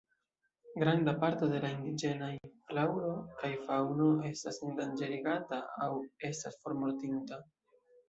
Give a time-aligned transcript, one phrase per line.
[0.83, 2.31] Granda parto de la indiĝenaj
[2.71, 3.13] flaŭro
[3.43, 5.95] kaj faŭno estas endanĝerigata aŭ
[6.33, 7.45] estas formortinta.